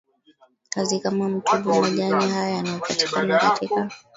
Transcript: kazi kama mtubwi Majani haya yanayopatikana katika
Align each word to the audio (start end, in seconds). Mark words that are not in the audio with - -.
kazi 0.73 0.99
kama 0.99 1.29
mtubwi 1.29 1.79
Majani 1.79 2.29
haya 2.29 2.49
yanayopatikana 2.49 3.37
katika 3.39 3.89